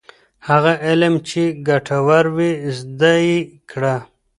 هغه 0.47 0.73
علم 0.85 1.13
چي 1.27 1.43
ګټور 1.67 2.25
وي 2.35 2.51
زده 2.77 3.13
یې 3.27 3.37
کړه. 3.71 3.95